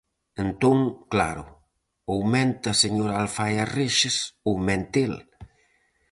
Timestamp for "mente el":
4.67-5.15